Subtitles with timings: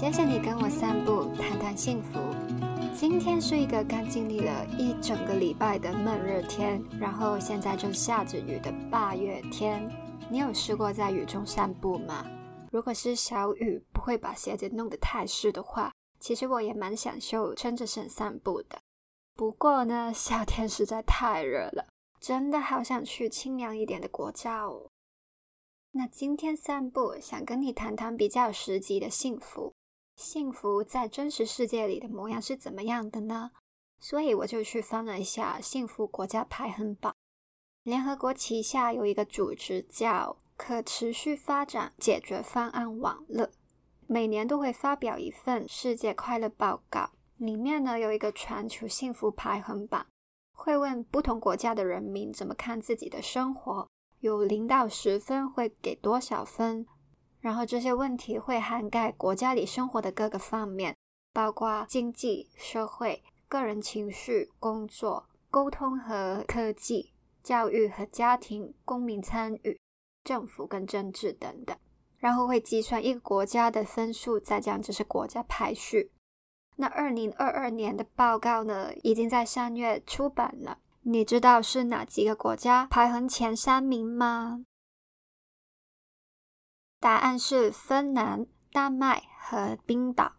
[0.00, 2.18] 谢谢你跟我散步，谈谈幸福。
[2.94, 9.86] 今天是一个刚经历了一整个礼拜的闷热天，然后现在正下着雨的八月天。
[10.30, 12.24] 你有试过在雨中散步吗？
[12.72, 18.78] 如果是小雨，不会把鞋子弄得太湿的话，其实我也蛮享受撑着伞散步的。
[19.34, 21.86] 不过呢， 夏天实在太热了，
[22.18, 24.88] 真的好想去清凉一点的国家哦。
[25.92, 29.74] 那今天散步，想跟你谈谈比较实际的幸福。
[30.20, 33.52] 幸福在真实世界里的模样是怎么样的呢？
[33.98, 37.14] 所以我就去翻了一下幸福国家排行榜。
[37.84, 43.48] 联合国旗下有一个组织叫可持续发展解决方案网络，
[44.06, 50.06] 每年都会发表一份世界快乐报告，里面呢有一个全球幸福排行榜，
[50.52, 53.88] 会问不同国家的人民怎么看自己的生活。
[54.18, 56.86] 有零到十分会给多少分？
[57.40, 60.94] 然后这些问题会涵盖国家里生活的各个方面，
[61.32, 69.80] 包括经济、社会、个人情绪、工作、沟通和科技、教育和家庭、公民参与、
[70.22, 71.76] 政府跟政治等等。
[72.18, 76.12] 然后会计算一个国家的分数，再将这些国家排序。
[76.76, 80.78] 那二零二二年的报告呢，已经在三月出版了。
[81.02, 84.62] 你知道是哪几个国家排行前三名吗？
[87.00, 90.32] 答案是芬兰、丹麦和冰岛，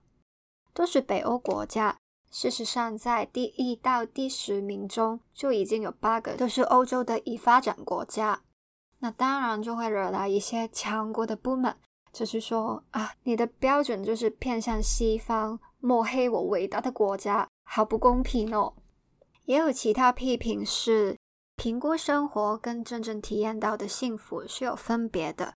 [0.76, 1.98] 都是北欧国家。
[2.30, 8.44] 事实上，在第一到第十名中就已经有八个都是欧洲的已发展国家。
[9.00, 11.76] 那当然就会惹来一些强国的不满，
[12.14, 18.75] 就是说啊，你的标准就是偏向西方，抹黑我伟大的国家，好不公平哦。
[19.46, 21.18] 也有其他批评是，
[21.56, 25.56] 评估生活跟真正体验到的幸福是有分别的。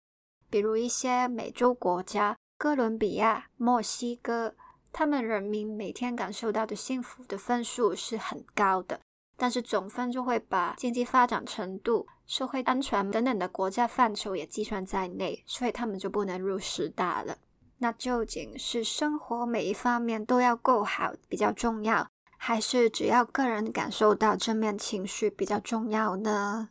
[0.56, 4.56] 比如一些美洲国家，哥伦比亚、墨西哥，
[4.94, 9.02] 他们人民每天感受到的幸福的分数是很高的，
[9.36, 17.38] 但是总分就会把经济发展程度、社会安全等等的国家范畴也计算在内，所以他们就不能入十大了。
[17.80, 22.08] 那究竟是生活每一方面都要够好比较重要？
[22.38, 26.70] 还是只要个人感受到正面情绪比较重要呢？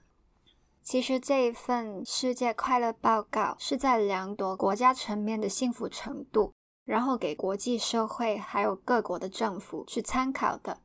[0.85, 6.53] 其实这一份世界快乐报告是在量度国家层面的幸福程度，
[6.85, 10.79] 然后给国际社会还有各国的政府去参考的。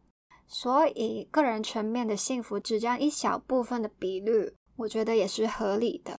[0.47, 6.17] 所以个人层面的幸福只占一小部分的比率，我觉得也是合理的。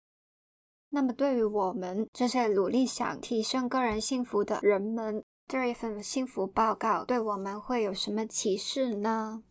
[0.90, 9.42] 那么对于我们这些努力想提升个人幸福的人们，这一份幸福报告对我们会有什么启示呢？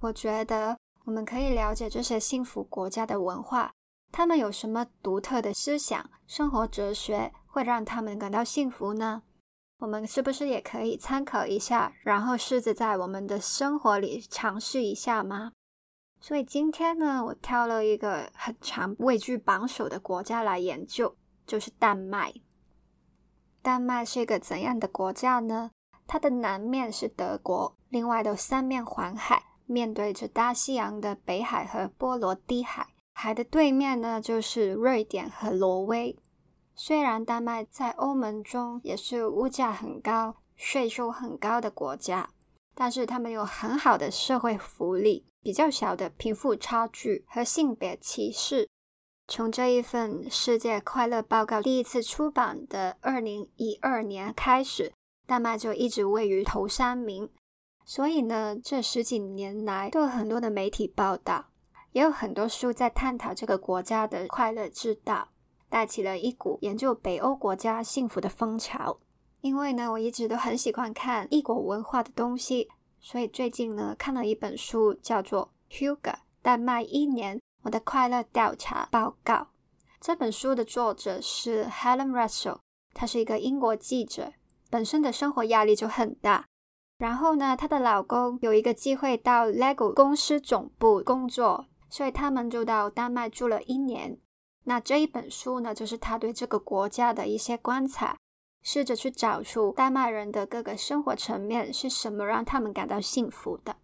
[0.00, 3.72] 我觉得我们可以了解这些幸福国家的文化，
[4.12, 9.22] 他们有什么独特的思想、生活哲学，会让他们感到幸福呢？
[9.78, 15.52] 我们是不是也可以参考一下，然后试着在我们的生活里尝试一下吗？
[16.20, 22.34] 所以今天呢，我挑了一个很常位居榜首的国家来研究，就是丹麦。
[23.62, 25.70] 丹麦是一个怎样的国家呢？
[26.06, 32.88] 它的南面是德国，另外的三面环海，面对着大西洋的北海和波罗的海。
[33.14, 36.16] 海的对面呢，就是瑞典和挪威。
[36.74, 42.30] 虽然丹麦在欧盟中也是物价很高、税收很高的国家，
[42.74, 48.68] 但是他们有很好的社会福利，比较小的贫富差距和性别歧视。
[49.28, 54.92] 从这一份世界快乐报告第一次出版的二零一二年开始，
[55.26, 57.30] 丹麦就一直位于头三名。
[57.90, 61.46] 所以呢，这十几年来都有很多的媒体报道，
[61.90, 65.26] 也有很多书在探讨这个国家的快乐之道，
[65.68, 69.00] 带起了一股研究北欧国家幸福的风潮。
[69.40, 72.68] 因为呢，我一直都很喜欢看异国文化的东西，
[73.00, 77.38] 所以最近呢，看了一本书，叫做《Hugo 丹麦一年》。
[77.64, 79.48] 我的快乐调查报告
[80.00, 82.60] 这本书的作者是 Helen Russell，
[82.94, 84.32] 她是一个英国记者，
[84.70, 86.46] 本身的生活压力就很大。
[87.00, 94.18] 然后呢，她的老公有一个机会到 LEGO 公司总部工作，所以他们就到丹麦住了一年。
[94.64, 98.18] 那这一本书呢，就是他对这个国家的一些观察，
[98.62, 103.76] 试着去找出丹麦人的各个生活层面是什么让他们感到幸福的。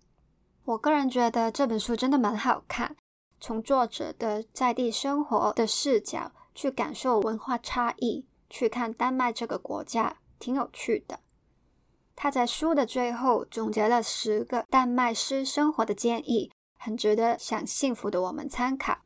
[0.67, 2.95] 我个人觉得这本书真的蛮好看。
[3.41, 11.21] 从作者的在地生活的视角去感受文化差异，去看丹麦这个国家，挺有趣的。
[12.17, 18.99] 他在书的最后总结了十个丹麦式生活的建议，很值得想幸福的我们参考。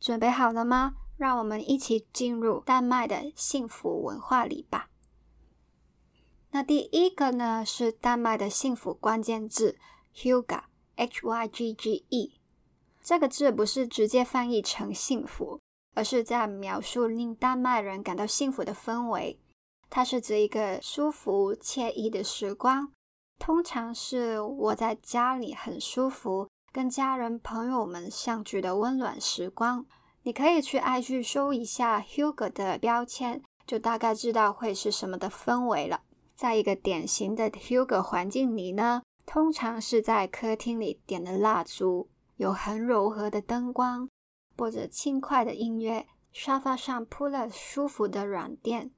[0.00, 0.94] 准备好了吗？
[1.16, 4.88] 让我们一起进入丹麦的幸福文化里吧。
[6.52, 9.78] 那第一个呢是丹麦的幸福关键字
[10.14, 12.40] “Hygge”，H Y G G E。
[13.02, 15.58] 这个字不是直接翻译成幸福，
[15.94, 19.40] 而是在描述令丹麦人感到幸福的氛围。
[19.94, 22.90] 它是指一个舒服惬意的时光，
[23.38, 29.84] 通常是我在家里很舒服，跟家人朋友们相聚的温暖时光。
[30.22, 36.00] 你可以去 IG 搜一下 Hugo 的标签，就大概知道会是什么的氛围了。
[36.34, 44.08] 在一个典型的 Hugo 环境里呢，通常是在客厅里点的蜡烛，有很柔和的灯光，
[44.56, 48.90] 播着轻快的音乐，沙发上铺了舒服的软垫，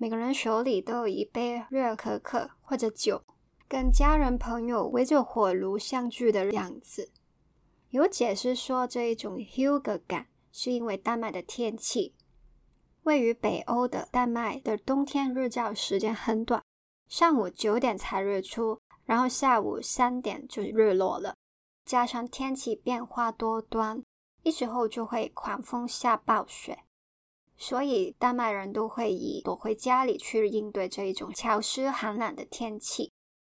[0.00, 3.24] 每个人手里都有一杯热可可或者酒，
[3.66, 7.10] 跟家人朋友围着火炉相聚的样子。
[7.90, 12.14] 有解释说，这一种 Hygge 感是因为丹麦的天气，
[13.02, 16.62] 位于北欧的丹麦的冬天日照时间很短。
[17.08, 21.34] 上午九点才日出，然后下午三点就日落了。
[21.84, 24.04] 加上天气变化多端，
[24.44, 26.84] 一时候就会狂风下暴雪，
[27.58, 33.10] 所以丹麦人都会以躲回家里去应对这一种潮湿寒冷的天气。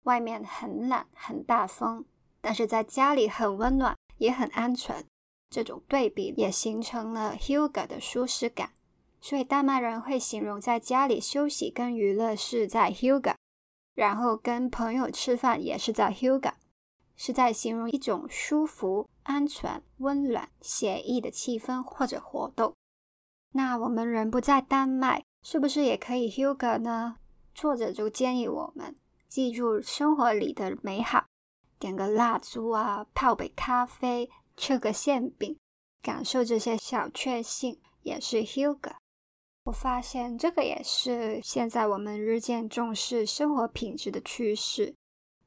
[0.05, 2.05] 外面很冷很大风，
[2.41, 5.05] 但是在家里很温暖也很安全。
[5.51, 8.71] 这种对比也形成了 Hugo 的舒适感。
[9.21, 13.35] 所以丹麦人会形容在家里休息跟娱乐是在 Hugo，
[13.95, 16.53] 然后跟朋友吃饭也是在 Hugo，
[17.17, 22.73] 是在形容一种舒服、安全、温暖、写意的气氛或者活动。
[23.53, 27.17] 那我们人不在丹麦，是不是也可以 Hygge 呢？
[27.55, 28.95] 作者就建议我们
[29.29, 31.27] 记住生活里的美好，
[31.79, 35.59] 点个蜡烛啊，泡杯咖啡，吃个馅饼，
[36.03, 38.93] 感受这些小确幸，也是 Hugo。
[39.65, 44.95] 我发现这个也是现在我们日渐重视生活品质的趋势，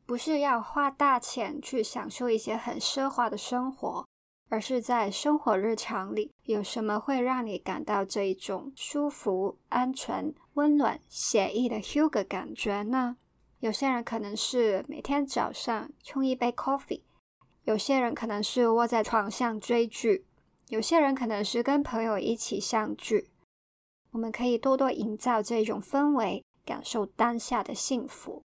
[0.06, 4.06] 不是要花大钱去享受一些很奢华的生活，
[4.52, 13.16] 而是在生活日常里有什么会让你感到这一种舒服、安全、温暖、写意的 hug 感觉呢？
[13.62, 17.02] 有些人可能是每天早上冲一杯 coffee，
[17.64, 20.26] 有些人可能是窝在床上追剧，
[20.68, 23.32] 有些人可能是跟朋友一起相聚。
[24.12, 28.44] 我们可以多多营造这种氛围，感受当下的幸福。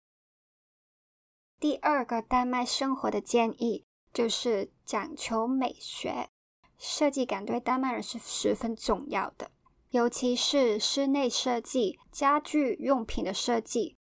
[1.60, 6.30] 第二个丹麦生活的建议就是讲求美学，
[6.78, 9.50] 设计感对丹麦人是十分重要的，
[9.90, 13.98] 尤其是室内设计、家具用品的设计，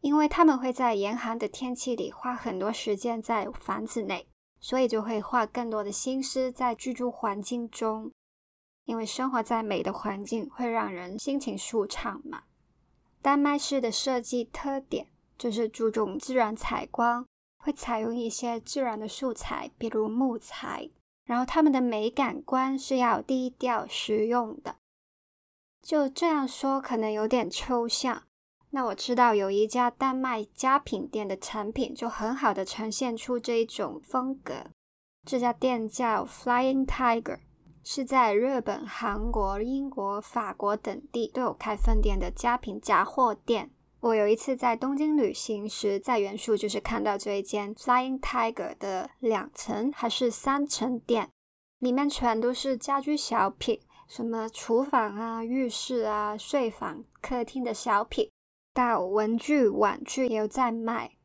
[0.00, 4.26] 因为他们会在严寒的天气里花很多时间在房子内，
[4.60, 8.10] 所以就会花更多的心思在居住环境中。
[8.84, 12.44] 因为生活在美的环境会让人心情舒畅嘛。
[13.20, 17.26] 丹麦式的设计特点就是注重自然采光，
[17.58, 20.88] 会采用一些自然的素材，比如木材。
[21.24, 24.76] 然后他们的美感观是要低调实用的。
[25.82, 28.22] 就这样说可能有点抽象。
[28.70, 34.54] 那我知道有一家丹麦家品店的产品就很好的呈现出这一种风格。
[35.26, 37.40] 这家店叫 Flying Tiger。
[37.84, 43.70] 是在日本、韩国、英国、法国等地都有开分店的家品杂货店。
[44.00, 51.28] 我有一次在东京旅行时，在原宿就是看到这一间 Flying Tiger 的两层还是三层店，
[51.78, 58.30] 里面全都是家居小品，什么厨房啊、浴室啊、睡房、客厅的小品，
[58.72, 61.16] 到文具、玩具也有在卖。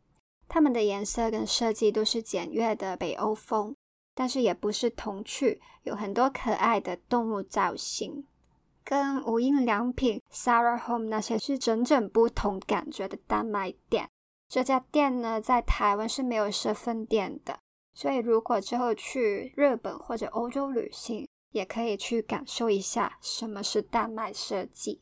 [0.48, 3.75] 他们的颜色跟设计都是简约的北欧风。
[4.15, 8.24] 但是也不是童趣，有很多可爱的动物造型，
[8.84, 14.10] 跟无印良品、Sarah Home 那些是整整不同感觉的丹麦店。
[14.48, 17.58] 这家店呢，在台湾是没有设分店的，
[17.94, 25.02] 所以如果之后去日本或者欧洲旅行，也可以去感受一下什么是丹麦设计。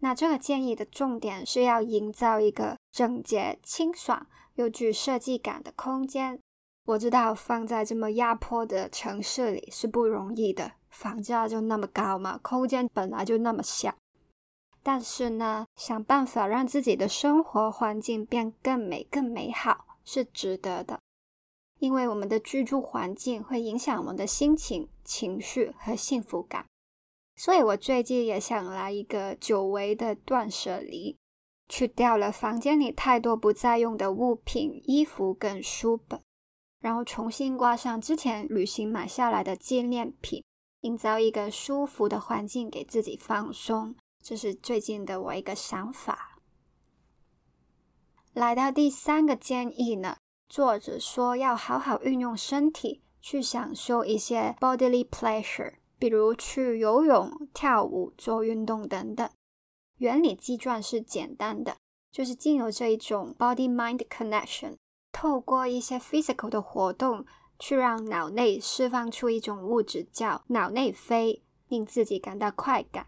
[0.00, 6.40] 那这个建议的重点是要营造一个整洁、清爽又具设计感的空间。
[6.86, 13.92] 我知道放在这么压迫的城市里是不容易的，房价就那么高嘛，空间本来就那么小。
[14.84, 21.00] 但是呢，想办法让自己的生活环境变更美、更美好是值得的，
[21.80, 26.64] 因为我们的居住环境会影响我们的心情、情绪和幸福感。
[27.34, 31.16] 所以我最近也想来一个久违的断舍离，
[31.68, 36.20] 去掉了房间里太多不再用的物品、衣服跟书本。
[36.86, 40.44] 然后重新挂上之前旅行买下来的纪念品，
[40.82, 46.38] 营造一个舒服的环境给自己放松，这是最近的我一个想法。
[48.34, 59.28] 来到第三个建议呢，作者说要好好运用身体去享受一些 bodily pleasure，比如去游泳、跳舞、做运动等等。
[59.96, 61.78] 原理计算是简单的，
[62.12, 64.76] 就是经由这一种 body-mind connection，
[65.18, 67.24] 透过一些 physical 的活动，
[67.58, 73.06] 去让脑内释放出一种物质叫脑内啡，令自己感到快感。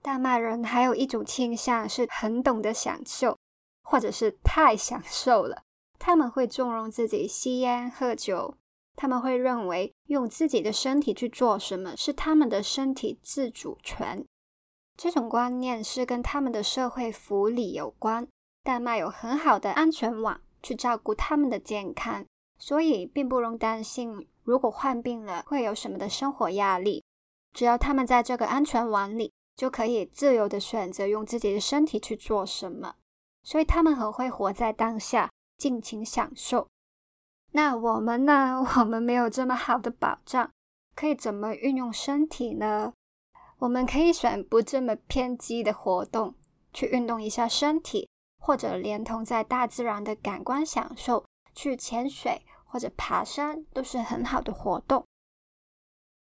[0.00, 3.36] 大麦人还有一种倾向是很懂得享受。
[3.82, 5.64] 或者是太享受了，
[5.98, 8.56] 他们会纵容自己吸烟喝酒，
[8.94, 14.24] 他们会认为用自己的身体去做什么是他们的身体自主权。
[14.96, 18.26] 这种观念是跟他们的社会福利有关。
[18.62, 22.24] 丹麦有很好的安全网去照顾他们的健康，
[22.58, 27.02] 所以并不用担心如果患病了会有什么的生活压力。
[27.52, 32.94] 只要他们在这个安全网里，就可以自由的选择用自己的身体去做什么。
[33.42, 36.68] 所以他们很会活在当下，尽情享受。
[37.52, 38.62] 那我们呢？
[38.78, 40.50] 我们没有这么好的保障，
[40.94, 42.92] 可以怎么运用身体呢？
[43.58, 46.34] 我们可以选不这么偏激的活动，
[46.72, 48.08] 去运动一下身体，
[48.40, 55.06] 或者连同在大自然的感官享受，去潜水或者爬山，都是很好的活动。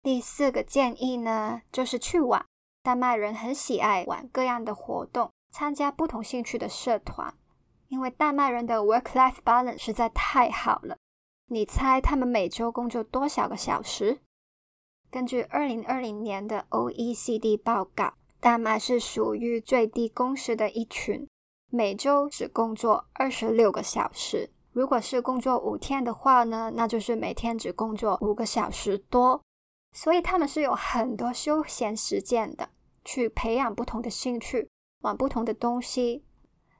[0.03, 2.47] 第四个建议呢，就是去玩。
[2.83, 5.31] 丹麦人很喜爱玩各样的活动。
[5.49, 7.33] 参加不同兴趣的社团，
[7.89, 10.99] 因为丹麦人的 work-life balance 实在太好了。
[11.47, 14.19] 你猜他们每周工作多少个小时？
[15.11, 21.27] 根据二零二零年的 OECD 报告，丹麦是属于最低工时的一群，
[21.71, 24.51] 每周只工作二十六个小时。
[24.73, 29.43] 如果是工作五天的话呢，那就是每天只工作五个小时多。
[29.93, 32.69] 所以他们是有很多休闲时间的，
[33.05, 34.69] 去培养不同的兴趣。
[35.01, 36.25] 玩不同的东西，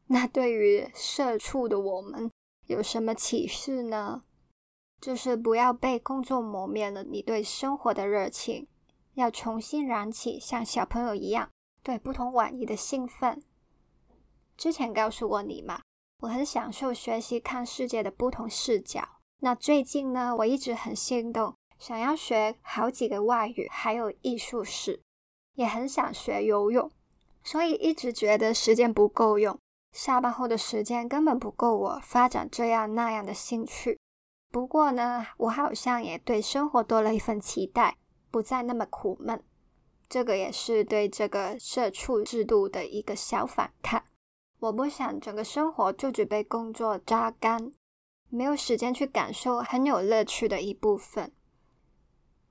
[0.07, 2.31] 那对于社畜的我们
[2.67, 4.25] 有什么启示呢？
[5.01, 8.67] 就是不要被工作磨灭了你对生活的热情，
[9.15, 11.51] 要重新燃起像小朋友一样
[11.83, 13.43] 对不同玩意的兴奋。
[14.57, 15.81] 之前告诉过你嘛，
[16.21, 19.07] 我很享受学习看世界的不同视角。
[19.41, 25.03] 那最近呢，我一直很心动，想要学好几个外语，还有艺术史，
[25.55, 26.91] 也很想学游泳。
[27.45, 29.57] 所以一直觉得时间不够用，
[29.93, 33.99] 下班后的时间根本不够我发展这样那样的兴趣。
[34.51, 37.99] 不过呢，我好像也对生活多了一份期待，
[38.31, 39.45] 不再那么苦闷。
[40.09, 44.03] 这个也是对这个社畜制度的一个小反抗。
[44.59, 47.71] 我不想整个生活就只被工作榨干，
[48.29, 51.33] 没有时间去感受很有乐趣的一部分。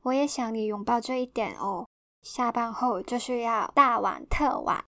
[0.04, 1.88] 我也想你拥抱这一点哦。
[2.22, 4.84] 下班后就是要大玩特玩，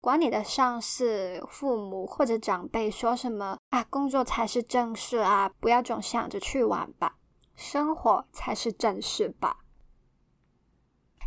[0.00, 7.16] 管你的上司、父母或者长辈说什么啊，工作才是正事啊，不要总想着去玩吧，
[7.54, 9.58] 生活才是正事吧。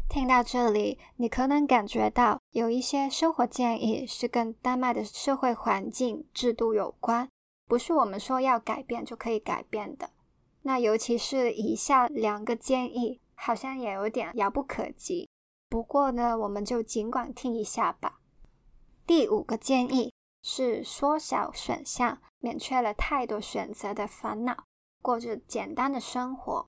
[0.09, 7.27] 听到这里，你可能感觉到有一些生活建议是跟丹麦的社会环境制度有关，
[7.65, 10.11] 不是我们说要改变就可以改变的。
[10.61, 15.27] 那尤其是以下两个建议，好像也有点遥不可及。
[15.67, 18.19] 不过呢，我们就尽管听一下吧。
[19.07, 24.65] 第五个建议是缩小选项，免去了太多选择的烦恼，
[25.01, 26.67] 过着简单的生活。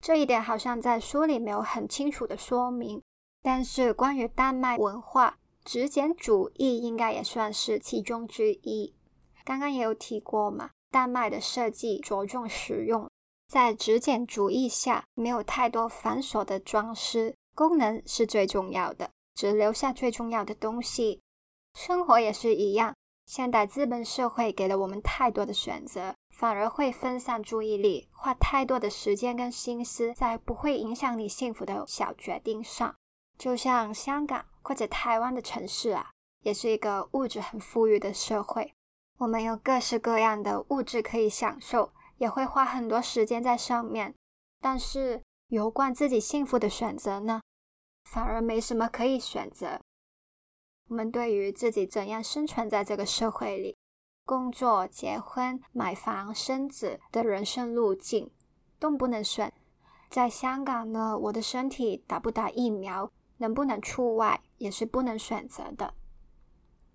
[0.00, 3.00] 这一点好像在书里没有很清楚的说明，
[3.42, 8.94] 但是关于丹麦文化，极简主义应该也算是其中之一。
[9.44, 13.08] 刚刚也有提过嘛，丹麦的设计着重实用，
[13.48, 17.34] 在极简主义下，没有太多繁琐的装饰。
[17.54, 21.20] 功能是最重要的，只留下最重要的东西。
[21.74, 22.94] 生活也是一样，
[23.26, 32.94] 现代资本社会给了我们太多的选择，反而会分散注意力，花太多的时间跟心思在不会影响你幸福的小决定上。
[33.38, 38.74] 就像香港或者台湾的城市啊，也是一个物质很富裕的社会，
[39.18, 44.14] 我们有各式各样的物质可以享受，也会花很多时间在上面。
[44.60, 47.40] 但是，有关自己幸福的选择呢？
[48.10, 49.80] 反而没什么可以选择。
[50.88, 53.76] 我们对于自己怎样生存在这个社会里，
[54.24, 58.32] 工作、结婚、买房、生子的人生路径
[58.78, 59.52] 都不能选。
[60.10, 65.94] 在香港呢，我的身体打不打疫苗，能不能出外，也是不能选择的。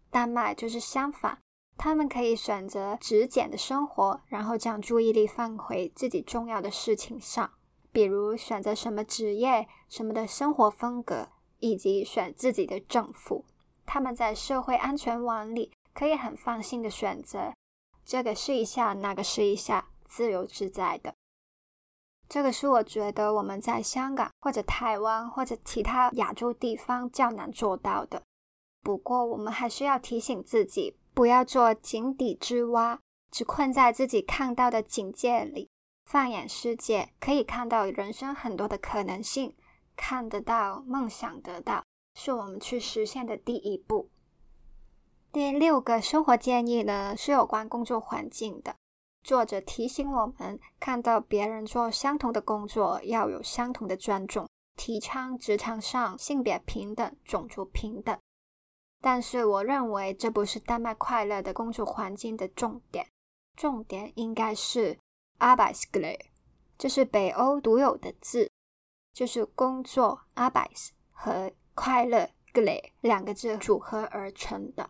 [0.09, 1.39] 丹麦就是相反，
[1.77, 7.51] 他们可以选择极简的生活，然后将注意力放回自己重要的事情上。
[7.91, 13.45] 比如选择什么职业、什么的生活风格，以及选自己的政府，
[13.85, 17.53] 他们在社会安全网里可以很放心的选择，
[18.03, 21.13] 这个试一下，那个试一下，自由自在的。
[22.33, 28.23] 这个是我觉得我们在香港或者台湾或者其他亚洲地方较难做到的。
[28.81, 32.99] 不过，我们还是要提醒自己，不要做井底之蛙，
[33.29, 35.69] 只困在自己看到的警戒里。
[36.09, 39.55] 放眼世界，可以看到人生很多的可能性，
[39.95, 41.83] 看得到，梦想得到，
[42.19, 44.09] 是我们去实现的第一步。
[45.31, 48.73] 第六个生活建议呢，是有关工作环境的。
[49.23, 58.17] 作者提醒我们，看到别人做相同的工作，要有相同的尊重，提倡职场上性别平等、种族平等。
[59.01, 63.07] 但是，我认为这不是丹麦快乐的工作环境的重点，
[63.55, 64.99] 重点应该是
[65.39, 66.19] “arbetsglädje”，
[66.77, 68.51] 这是北欧独有的字，
[69.13, 74.89] 就是工作 “arbets” 和快乐 “glädje” 两个字组合而成的。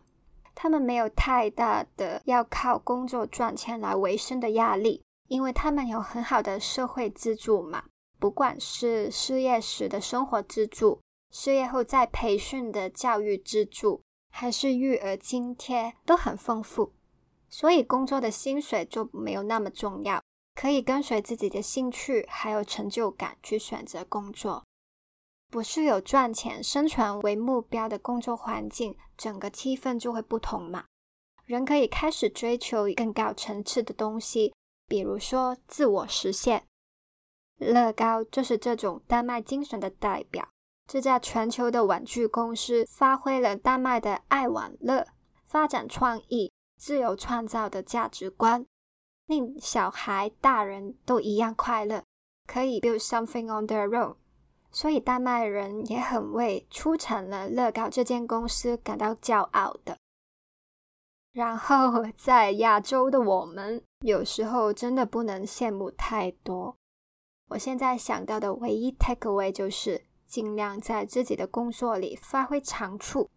[0.54, 7.84] 他们没有太大的要靠工作赚钱来维生的压力，因为他们有很好的社会资助嘛。
[8.18, 16.92] 不管是失业时的生活资助，失业后再培训的教育资助，还是育儿津贴，都很丰富。
[17.50, 20.22] 所以工作的薪水就没有那么重要，
[20.54, 24.64] 可以跟随自己的兴趣还有成就感去选择工作。
[25.54, 30.86] 不是有赚钱、生存为目标的工作环境，整个气氛就会不同嘛。
[31.44, 34.52] 人可以开始追求更高层次的东西，
[34.88, 36.64] 比如说自我实现。
[37.58, 40.48] 乐高就是这种丹麦精神的代表。
[40.88, 45.06] 这家全球的玩具公司发挥了丹麦的爱玩乐、
[45.46, 48.66] 发展创意、自由创造的价值观，
[49.26, 52.02] 令小孩、大人都一样快乐，
[52.44, 54.16] 可以 build something on their own。
[54.74, 59.96] 所以，丹麦人也很为出产了乐高这间公司感到骄傲的。
[61.32, 66.76] 然后， 在亚洲的我们，有时候真的不能羡慕太多。
[67.50, 73.30] 我现在想到的唯一 take away 就是尽量在自己的工作里发挥长处，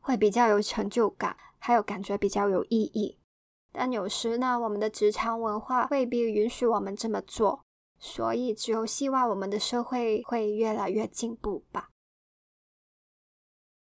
[0.00, 3.18] 会比较有成就感，还有感觉比较有意义。
[3.72, 7.64] 但有时呢，我们的职场文化未必允许我们这么做。
[7.98, 11.90] 所以，只有希望我们的社会会越来越进步吧。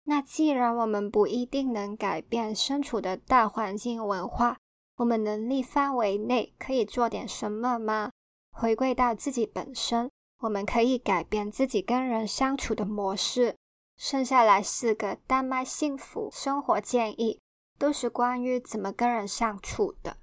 [0.03, 4.57] 那既然我们不一定能改变身处的大环境文化，
[4.95, 8.11] 我们能力范围内可以做点什么吗？
[8.51, 13.55] 回归到自己本身，我们可以改变自己跟人相处的模式。
[13.97, 17.41] 剩下来四个丹麦幸福生活建议，
[17.77, 20.17] 都是关于怎么跟人相处的。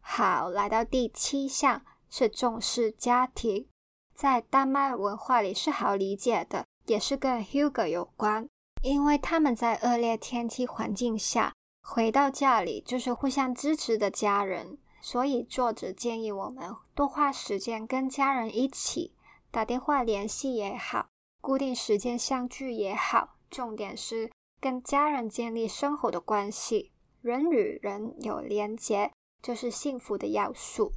[0.00, 1.82] 好，来到第七项。
[2.12, 3.66] 是重视家庭，
[4.14, 8.46] 在丹麦文化里是好理解的，也是跟 Hugo 有关，
[8.82, 19.14] 因为他们在恶劣天气环境下回到家里就是互相支持的家人，所以作者建议我们多花时间跟家人一起
[19.50, 21.06] 打电话联系也好，
[21.40, 30.92] 固定时间相聚也好，重点是跟家人建立深厚的关系，人与人有连结就是幸福的要素。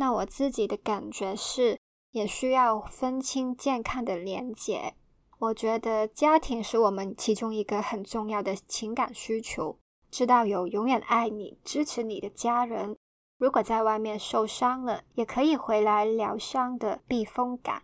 [0.00, 1.78] 那我自己的感觉是，
[2.12, 4.94] 也需要分清健康的连结。
[5.38, 9.78] 我觉得家庭是我们其中一个很重要的情感需求，
[10.10, 12.96] 知道有永远爱你、支持你的家人。
[13.36, 17.82] 如果在外面受伤了，也可以回来疗伤的避风港。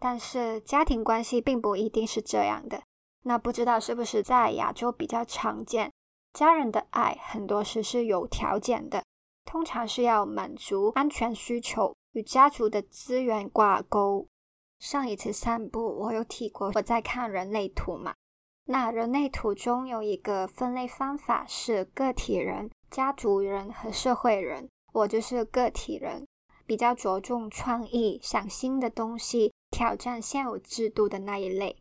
[0.00, 2.82] 但是家庭关系并不一定是这样的。
[3.24, 5.92] 那不知道是不是在亚洲比较常见？
[6.32, 9.03] 家人的爱很多时是有条件的。
[9.44, 14.26] 通常是要满足安全需求，与家族的资源挂钩。
[14.78, 18.14] 上一次散步，我有提过我在看人类图嘛？
[18.66, 24.68] 那人类图中有一个分类方法是个体人、家族人和社会人。
[24.92, 26.26] 我就是个体人，
[26.66, 31.76] 比较着重创意、想新的东西、挑战现有制度的那一类。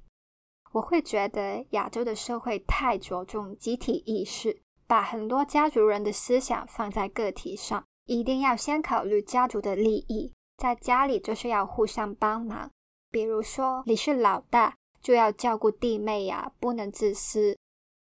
[0.71, 4.61] 我会觉得亚洲的社会太着重集体意识。
[4.87, 10.31] 把很多家族人的思想放在个体上，一定要先考虑家族的利益。
[10.57, 12.69] 在家里就是要互相帮忙，
[13.09, 17.57] 比如说你是老大，就要照顾弟妹呀，不能自私，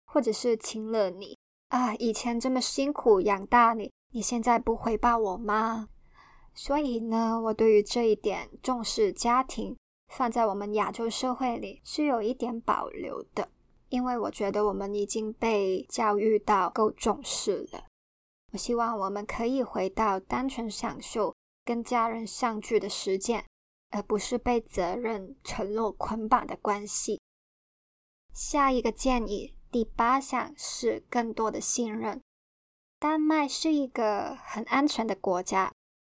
[0.06, 1.36] 或者是亲了你
[1.68, 5.88] 啊，以前这么辛苦养大你，你现在不回报我吗？
[6.54, 9.76] 所以呢，我对于这一点重视家庭，
[10.08, 13.48] 放在我们亚洲社会里是有一点保留的。
[13.88, 17.84] 因为我觉得我们已经被教育到够重视了。
[18.52, 23.44] 我希望我们可以回到单纯享受跟家人相聚的时间，
[23.90, 27.20] 而不是被责任、承诺捆绑的关系。
[28.32, 32.20] 下一个建议，第八项是更多的信任。
[32.98, 35.72] 丹麦是一个很安全的国家，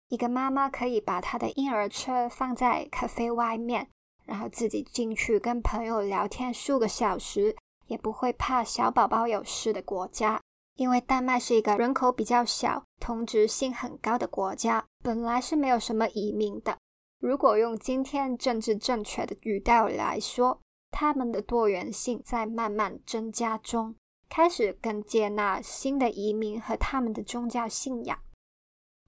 [0.08, 3.90] 一个妈妈可以把她的婴儿车放在咖啡外面，
[4.26, 7.56] 然后自己进去跟朋友聊天数个小时，
[7.88, 10.42] 也不会怕小宝宝有事的国家。
[10.76, 16.78] 因为丹麦是一个人口比较小、同质性很高的国家，本来是没有什么移民的。
[17.20, 23.96] 如果用今天政治正确的语调来说，他们的多元性在慢慢增加中。
[24.30, 28.18] 开始更接纳新的移民和他们的宗教信仰。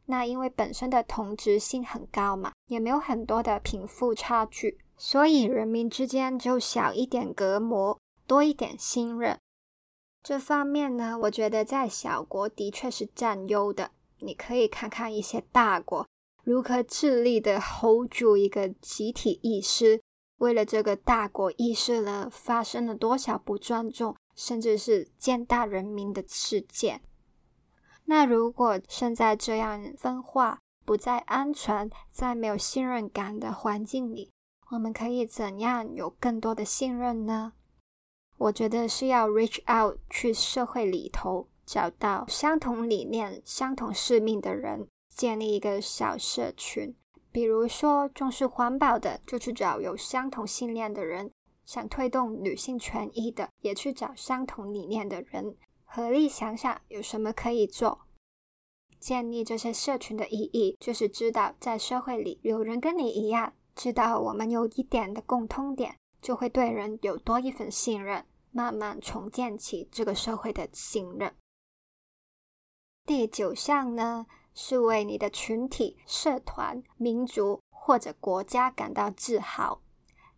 [0.06, 9.40] 那因为本身的同质性很高嘛，也没有很多的贫富差距，所以人民之间就小一点隔膜，多一点信任。
[10.24, 13.92] 这方面呢，我觉得在小国的确是占优的。
[14.20, 16.08] 你可以看看一些大国
[16.44, 20.02] 如何致力的 hold 住一个集体意识，
[20.38, 24.16] 为了这个大国意识了发生了多少不尊重。
[24.36, 27.04] 甚至是践踏人民的事件。
[28.06, 34.32] 那如果现在这样分化、不再安全、在没有信任感的环境里，
[34.74, 37.54] 我们可以怎样有更多的信任呢？
[38.38, 46.96] 我觉得是要 reach out 去社会里头，找到相同理念、相同使命的人，建立一个小社群。
[47.32, 51.32] 比如说重视环保的，就去找有相同信念的人。
[51.66, 55.56] 想推动女性权益的，也去找相同理念的人，
[55.86, 58.02] 合力想想有什么可以做。
[59.00, 71.34] 建立这些社群的意义，就是知道在社会里有人跟你一样，知道我们有一点的共通点，就会对人有多一份信任，慢慢重建起这个社会的信任。
[73.06, 79.82] 第九项呢，是为你的群体、社团、民族或者国家感到自豪。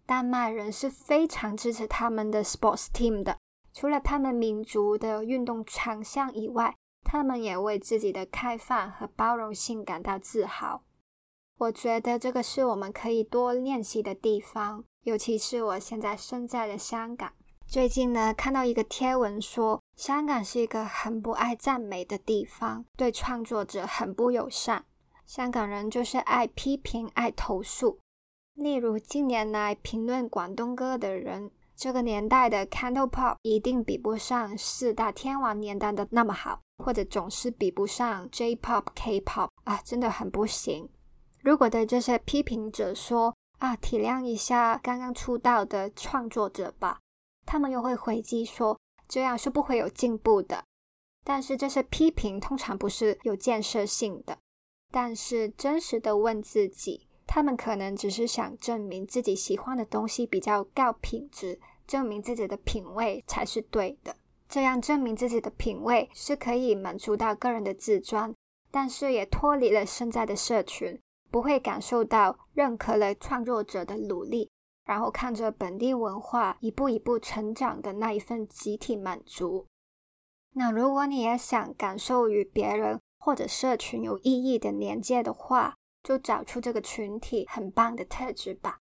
[0.05, 3.37] 丹麦人是非常支持他们的 sports team 的。
[3.73, 10.81] 除了他们民族的运动强项以外，他们也为自己的开放和包容性感到自豪。
[11.57, 17.31] 我觉得这个是我们可以多练习的地方，尤其是我现在身在的香港。
[17.65, 24.83] 最近呢，看到一个贴文说，香港是一个很不爱赞美的地方，对创作者很不友善。
[25.25, 27.99] 香港人就是爱批评、爱投诉。
[28.53, 40.89] 例如，近年来评论广东歌的人，这个年代的 Candle Pop 一定比不上四大天王年代的那么好，或者总是比不上 J Pop、K Pop 啊，真的很不行。
[41.45, 46.99] 如果对这些批评者说啊，体谅一下刚刚出道的创作者吧，
[47.45, 48.75] 他们又会回击说，
[49.07, 50.63] 这样是不会有进步的。
[51.23, 54.35] 但是这些批评通常不是有建设性的，
[54.91, 57.07] 但是真实的问自己。
[57.27, 64.15] 他们可能只是想证明自己喜欢的东西比较高品质，证明自己的品味才是对的。
[64.49, 68.33] 这样证明自己的品味是可以满足到个人的自尊，
[68.71, 70.99] 但是也脱离了现在的社群，
[71.35, 74.49] 不会感受到认可了创作者的努力，
[74.85, 79.67] 然后看着本地文化一步一步成长的那一份集体满足。
[80.53, 88.79] 那如果你也想感受与别人或者社群有意义的连接的话，就找出这个群体很棒的特质吧，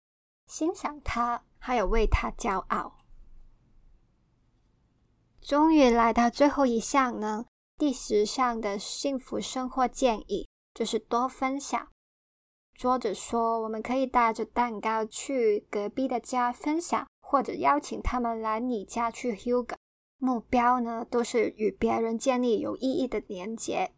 [0.47, 2.97] 欣赏他，还有为他骄傲。
[5.39, 7.45] 终于来到最后一项呢，
[7.77, 11.88] 第十项的幸福生活建议就是多分享。
[12.80, 19.76] 作者说，我们可以带着蛋糕去隔壁的家分享，或者邀请他们来你家去 Hugo。
[20.18, 23.92] 目标呢，都是与别人建立有意义的连结。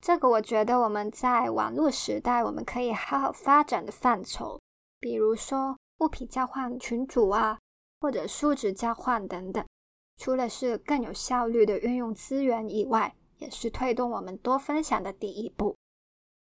[0.00, 4.58] 这个我觉得我们在网络时代，我们可以好好发展的范畴，
[4.98, 7.58] 比如说物品交换群组啊，
[8.00, 9.62] 或者数值交换等等。
[10.16, 15.76] 除了是更有效率的运用资源以外，也是推动我们多分享的第一步。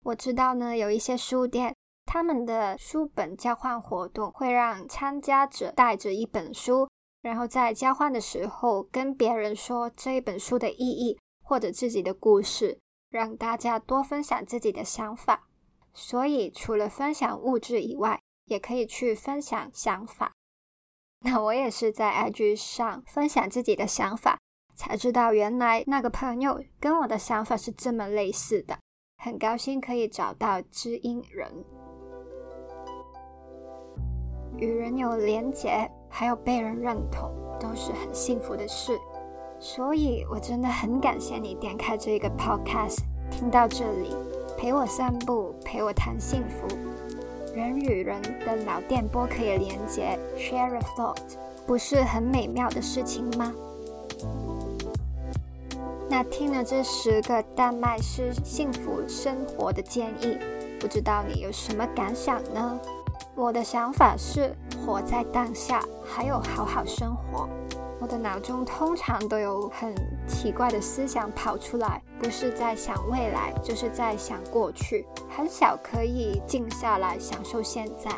[0.06, 6.88] 我知道呢，有一些书店，他们的书本交换活动会让参加者带着一本书，
[7.22, 12.80] 然后在交换的时候跟别人说这一本书的意义或者自己的故事。
[13.12, 15.48] 让大家多分享自己的想法，
[15.94, 20.34] 所以除了分享物质以外，也可以去分享想法。
[21.22, 24.38] 那我也是在 IG 上分享自己的想法，
[24.76, 28.78] 才知道原来那个朋友跟我的想法是这么类似的。
[29.18, 31.50] 很高兴可以找到知音人，
[34.58, 38.98] 与人有连结，还有被人认同，都是很幸福的事。
[39.60, 43.00] 所以，我真的很感谢你点开这个 podcast，
[43.32, 44.16] 听到这里，
[44.58, 46.68] 陪我散步，陪我谈幸福。
[47.56, 53.52] 人与人的脑电波可以连接，share a thought，不是很美妙的事情吗？
[56.10, 60.38] 那听了这十个丹麦式幸福生活的建议，
[60.80, 62.80] 不知道你有什么感想呢？
[63.36, 67.50] 我的想法是活在当下，还有好好生活。
[68.00, 69.94] 我的脑中通常都有很
[70.28, 78.12] 奇怪的思想跑出来，不是在想未来，就是在想过去，很少可以静下来享受现在。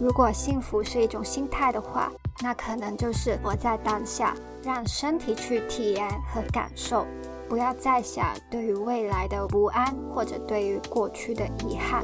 [0.00, 2.10] 如果幸福是一种心态的话，
[2.42, 4.34] 那可能就是活在当下，
[4.64, 7.06] 让身体去体验和感受，
[7.50, 12.02] 不要再想对于未来的不安或者对于过去的遗憾。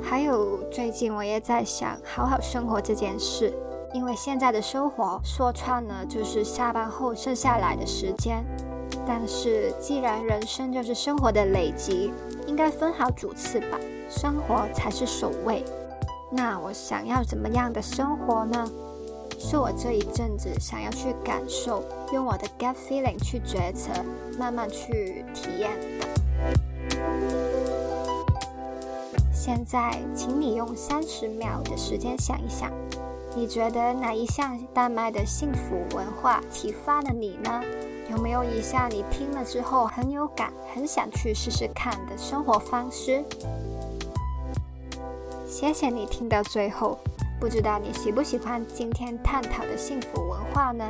[0.00, 3.52] 还有，最近我也在想好好生活这件事，
[3.92, 8.44] 因为现在的生活说穿了就是下班后剩下来的时间。
[9.04, 12.12] 但是，既然人生就是生活的累积，
[12.46, 15.64] 应该分好主次吧，生活才是首位。
[16.30, 18.68] 那我想要怎么样的生活呢？
[19.38, 23.90] 是我这一阵子想要去感受，用我的 gut feeling 去决策，
[24.38, 26.06] 慢慢去体验的。
[29.32, 32.72] 现在，请你用三十秒的时间想一想，
[33.36, 37.62] 你觉得哪一项丹麦的幸福文化启发了你呢？
[38.10, 43.22] 有没有一项你听了之后很有感、很想去试试看的生活方式？
[45.58, 46.98] 谢谢你听到最后，
[47.40, 50.86] 不知道你喜不喜欢今天探讨的幸福文化呢？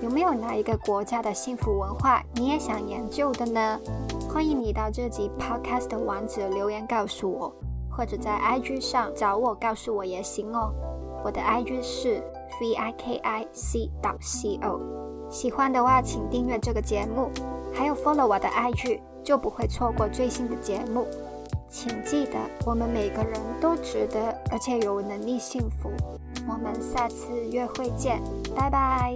[0.00, 3.78] 有没有哪一个国家的幸福文化你也想研究的呢？
[4.26, 7.52] 欢迎你到这集 podcast 的网址留言告诉我，
[7.94, 10.72] 或者在 IG 上找我告诉我也行哦。
[11.22, 12.22] 我的 IG 是
[12.58, 14.80] v i k i c 到 c o。
[15.28, 17.28] 喜欢的话，请订阅这个节目，
[17.74, 21.06] 还有 follow 我的 IG，就不会错过最新的节目。
[21.70, 25.90] 请记得，我们每个人都值得，而且有能力幸福。
[26.48, 28.20] 我们下次约会见，
[28.56, 29.14] 拜拜。